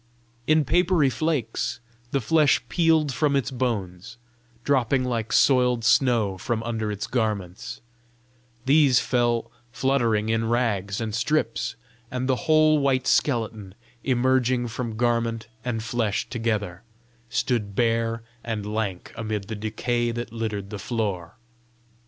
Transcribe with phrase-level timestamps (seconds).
[0.47, 4.17] In papery flakes the flesh peeled from its bones,
[4.63, 7.81] dropping like soiled snow from under its garments;
[8.65, 11.75] these fell fluttering in rags and strips,
[12.09, 16.81] and the whole white skeleton, emerging from garment and flesh together,
[17.29, 21.35] stood bare and lank amid the decay that littered the floor.